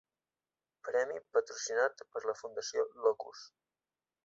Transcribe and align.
Premi 0.89 1.19
patrocinat 1.35 2.03
per 2.15 2.25
la 2.31 2.37
Fundació 2.41 2.89
Locus. 3.07 3.47